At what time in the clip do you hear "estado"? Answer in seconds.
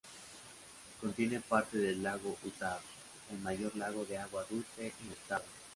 5.13-5.45